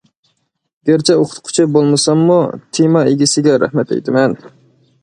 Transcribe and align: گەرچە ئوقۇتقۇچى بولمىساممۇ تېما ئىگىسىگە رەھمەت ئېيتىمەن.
گەرچە 0.89 1.17
ئوقۇتقۇچى 1.19 1.67
بولمىساممۇ 1.75 2.41
تېما 2.79 3.05
ئىگىسىگە 3.13 3.61
رەھمەت 3.67 3.97
ئېيتىمەن. 3.99 4.37